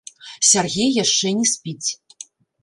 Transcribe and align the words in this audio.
Сяргей 0.51 0.89
яшчэ 1.03 1.27
не 1.43 1.51
спіць. 1.53 1.89